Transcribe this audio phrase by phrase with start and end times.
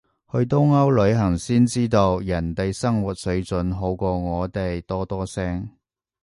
[0.31, 5.69] 去東歐旅行先知道，人哋生活水準好過我哋多多聲